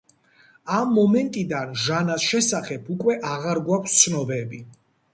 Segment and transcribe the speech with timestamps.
[0.77, 4.69] ამ მომენტიდან ჟანას შესახებ უკვე აღარ გვაქვს ცნობები.